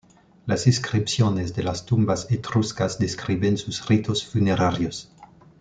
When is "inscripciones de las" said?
0.65-1.85